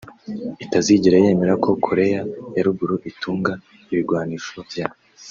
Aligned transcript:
itazigera 0.63 1.17
yemera 1.23 1.53
ko 1.63 1.69
Korea 1.85 2.21
ya 2.55 2.63
Ruguru 2.65 2.95
itunga 3.11 3.53
ibigwanisho 3.91 4.59
vya 4.71 4.87